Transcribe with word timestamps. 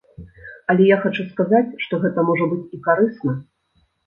Але 0.73 0.87
я 0.91 0.97
хачу 1.03 1.25
сказаць, 1.33 1.77
што 1.83 2.01
гэта 2.07 2.25
можа 2.31 2.49
быць 2.55 2.63
і 2.79 2.81
карысна. 2.89 3.37